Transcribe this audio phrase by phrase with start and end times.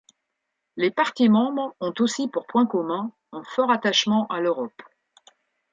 [0.77, 4.81] Les partis membres ont aussi pour point commun un fort attachement à l'Europe.